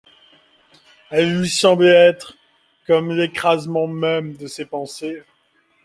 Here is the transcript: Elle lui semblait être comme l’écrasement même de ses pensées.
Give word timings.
Elle 1.11 1.41
lui 1.41 1.47
semblait 1.47 1.89
être 2.09 2.35
comme 2.87 3.11
l’écrasement 3.11 3.85
même 3.85 4.35
de 4.35 4.47
ses 4.47 4.65
pensées. 4.65 5.21